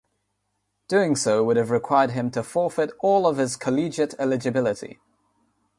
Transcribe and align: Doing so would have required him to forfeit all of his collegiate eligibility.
Doing 0.87 1.15
so 1.15 1.43
would 1.43 1.57
have 1.57 1.69
required 1.69 2.09
him 2.09 2.31
to 2.31 2.41
forfeit 2.41 2.89
all 3.01 3.27
of 3.27 3.37
his 3.37 3.55
collegiate 3.55 4.15
eligibility. 4.17 4.97